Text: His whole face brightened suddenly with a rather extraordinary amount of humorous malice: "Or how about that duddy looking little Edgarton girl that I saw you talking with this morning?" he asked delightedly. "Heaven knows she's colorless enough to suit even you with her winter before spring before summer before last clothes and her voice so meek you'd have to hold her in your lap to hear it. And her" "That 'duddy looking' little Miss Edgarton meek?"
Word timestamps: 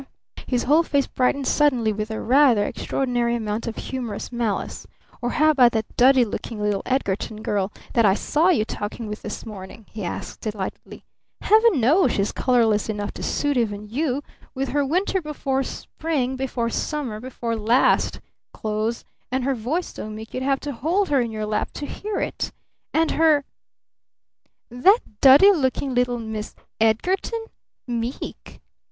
His 0.47 0.63
whole 0.63 0.81
face 0.81 1.05
brightened 1.05 1.45
suddenly 1.45 1.93
with 1.93 2.09
a 2.09 2.19
rather 2.19 2.65
extraordinary 2.65 3.35
amount 3.35 3.67
of 3.67 3.75
humorous 3.75 4.31
malice: 4.31 4.87
"Or 5.21 5.29
how 5.29 5.51
about 5.51 5.73
that 5.73 5.95
duddy 5.95 6.25
looking 6.25 6.59
little 6.59 6.81
Edgarton 6.87 7.43
girl 7.43 7.71
that 7.93 8.03
I 8.03 8.15
saw 8.15 8.49
you 8.49 8.65
talking 8.65 9.05
with 9.05 9.21
this 9.21 9.45
morning?" 9.45 9.85
he 9.91 10.03
asked 10.03 10.41
delightedly. 10.41 11.03
"Heaven 11.41 11.79
knows 11.79 12.13
she's 12.13 12.31
colorless 12.31 12.89
enough 12.89 13.11
to 13.13 13.21
suit 13.21 13.57
even 13.57 13.89
you 13.89 14.23
with 14.55 14.69
her 14.69 14.83
winter 14.83 15.21
before 15.21 15.61
spring 15.61 16.35
before 16.35 16.71
summer 16.71 17.19
before 17.19 17.55
last 17.55 18.19
clothes 18.53 19.05
and 19.31 19.43
her 19.43 19.53
voice 19.53 19.93
so 19.93 20.09
meek 20.09 20.33
you'd 20.33 20.41
have 20.41 20.61
to 20.61 20.71
hold 20.71 21.09
her 21.09 21.21
in 21.21 21.29
your 21.29 21.45
lap 21.45 21.69
to 21.73 21.85
hear 21.85 22.19
it. 22.19 22.51
And 22.91 23.11
her" 23.11 23.45
"That 24.71 24.97
'duddy 25.21 25.51
looking' 25.51 25.93
little 25.93 26.17
Miss 26.17 26.55
Edgarton 26.79 27.43
meek?" 27.87 28.61